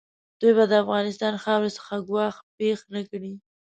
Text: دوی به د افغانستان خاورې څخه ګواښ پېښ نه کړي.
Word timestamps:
دوی 0.39 0.53
به 0.57 0.63
د 0.67 0.73
افغانستان 0.83 1.33
خاورې 1.43 1.69
څخه 1.77 1.93
ګواښ 2.09 2.35
پېښ 2.57 2.79
نه 2.93 3.01
کړي. 3.09 3.33